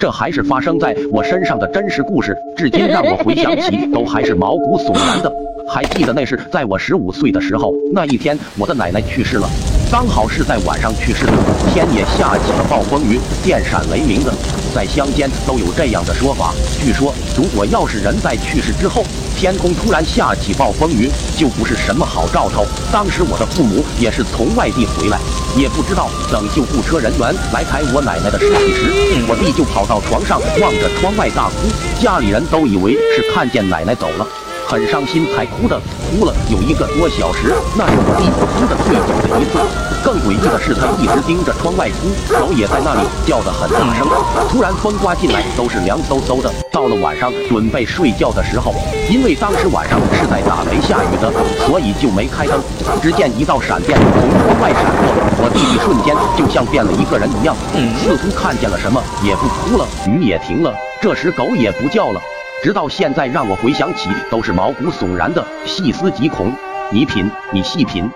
[0.00, 5.30] 这还是发生在我身上的真实故事，至今让我回想起都还是毛骨悚然的。
[5.68, 9.46] 还记得那是在我十五岁的时候，那一天我的奶奶去世了，
[9.90, 11.32] 刚好是在晚上去世的，
[11.74, 14.32] 天也下起了暴风雨，电闪雷鸣的，
[14.72, 16.54] 在乡间都有这样的说法。
[16.80, 19.02] 据说，如果要是人在去世之后，
[19.36, 22.64] 天空突然下起暴风雨，就不是什么好兆头。
[22.92, 25.18] 当时我的父母也是从外地回来，
[25.56, 28.92] 也不知道等救护车人员来抬我奶奶的尸体时，
[29.26, 31.66] 我弟就跑到床上望着窗外大哭，
[32.00, 34.26] 家里人都以为是看见奶奶走了。
[34.70, 36.32] 很伤心，才哭的，哭了。
[36.48, 39.58] 有一个多小时，那是我弟弟哭的最久的一次。
[40.04, 42.06] 更诡异的是，他一直盯着窗外哭，
[42.38, 44.06] 狗也在那里叫得很大声。
[44.48, 46.48] 突然风刮进来，都是凉飕飕的。
[46.70, 47.00] 到了。
[47.00, 48.74] 晚上准备睡觉的时候，
[49.10, 51.32] 因为当时晚上是在打雷下雨的，
[51.66, 52.60] 所以就没开灯。
[53.00, 55.08] 只见一道闪电从窗外闪过，
[55.42, 56.92] 我弟弟瞬间就像变了。
[56.92, 57.56] 一个人一样，
[58.04, 58.78] 似乎看见了。
[58.78, 60.74] 什么，也不哭了，雨也停了。
[61.00, 62.20] 这时狗也不叫了。
[62.62, 66.52] 直到现在，让我回想起都是毛骨悚然的，细思极恐。
[66.90, 68.10] 你品，你细品。